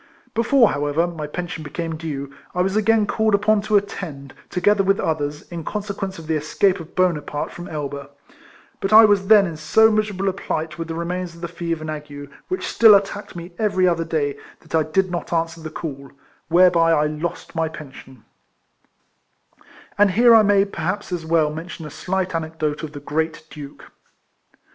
Before, 0.33 0.71
however, 0.71 1.05
my 1.05 1.27
pension 1.27 1.63
became 1.63 1.95
due, 1.95 2.33
I 2.55 2.63
was 2.63 2.75
again 2.75 3.05
called 3.05 3.35
upon 3.35 3.61
to 3.61 3.77
attend, 3.77 4.33
together 4.49 4.83
with 4.83 4.99
others, 4.99 5.43
in 5.51 5.63
consequence 5.63 6.17
of 6.17 6.25
the 6.25 6.33
escape 6.33 6.79
of 6.79 6.95
Bonaparte 6.95 7.51
from 7.51 7.67
Elba; 7.67 8.09
but 8.79 8.91
I 8.91 9.05
was 9.05 9.27
then 9.27 9.45
in 9.45 9.57
so 9.57 9.91
miserable 9.91 10.27
a 10.27 10.33
plight 10.33 10.79
with 10.79 10.87
the 10.87 10.95
remains 10.95 11.35
of 11.35 11.41
the 11.41 11.47
280 11.47 11.83
RECOLLECTIONS 11.83 11.83
OF 11.83 12.07
fever 12.07 12.19
and 12.19 12.29
ague, 12.35 12.43
which 12.47 12.65
still 12.67 12.95
attacked 12.95 13.35
me 13.35 13.51
every 13.59 13.87
other 13.87 14.03
day, 14.03 14.39
that 14.61 14.73
I 14.73 14.81
did 14.81 15.11
not 15.11 15.31
answer 15.31 15.61
the 15.61 15.69
call, 15.69 16.09
whereby 16.49 16.93
I 16.93 17.05
lost 17.05 17.53
my 17.53 17.69
pension 17.69 18.25
And 19.99 20.09
here 20.09 20.33
I 20.33 20.41
may 20.41 20.65
perhaps 20.65 21.11
as 21.11 21.27
well 21.27 21.51
mention 21.51 21.85
a 21.85 21.91
slight 21.91 22.33
anecdote 22.33 22.81
of 22.81 22.93
the 22.93 22.99
Great 23.01 23.43
Duke. 23.51 23.91